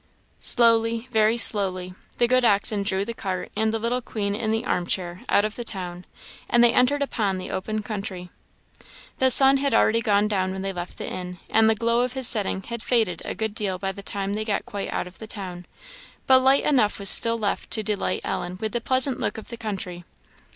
[0.39, 4.65] Slowly, very slowly, the good oxen drew the cart and the little queen in the
[4.65, 6.05] arm chair out of the town,
[6.49, 8.31] and they entered upon the open country.
[9.19, 12.13] The sun had already gone down when they left the inn, and the glow of
[12.13, 15.19] his setting had faded a good deal by the time they got quite out of
[15.19, 15.67] the town;
[16.25, 19.55] but light enough was left still to delight Ellen with the pleasant look of the
[19.57, 20.03] country.